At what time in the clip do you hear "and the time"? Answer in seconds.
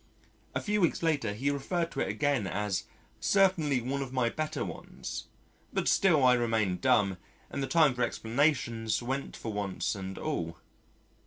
7.51-7.93